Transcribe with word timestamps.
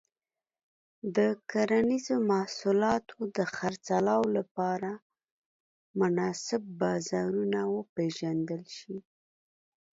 د 1.15 1.17
کرنيزو 1.51 2.15
محصولاتو 2.31 3.17
د 3.37 3.39
خرڅلاو 3.55 4.23
لپاره 4.37 4.91
مناسب 5.99 6.61
بازارونه 6.81 7.59
وپیژندل 7.77 8.63
شي. 8.77 8.95